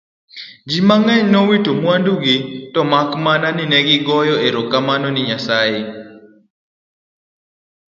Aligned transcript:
ji 0.69 0.79
mang'eny 0.87 1.25
nowito 1.31 1.71
mwandugi 1.81 2.35
to 2.73 2.81
mak 2.91 3.09
mana 3.25 3.47
ni 3.55 3.63
negigoyo 3.71 4.35
erokamano 4.47 5.07
ni 5.11 5.21
Nyasaye 5.29 5.81